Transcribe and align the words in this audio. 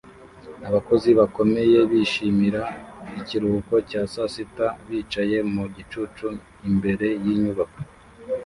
Abakozi 0.67 1.09
bakomeye 1.19 1.77
bishimira 1.91 2.61
ikiruhuko 3.19 3.73
cya 3.89 4.01
sasita 4.13 4.65
bicaye 4.87 5.37
mu 5.53 5.63
gicucu 5.75 6.27
imbere 6.69 7.07
yinyubako 7.23 7.79